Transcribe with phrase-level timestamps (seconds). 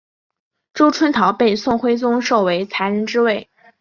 [0.73, 3.51] 周春桃被宋徽宗授为才人之位。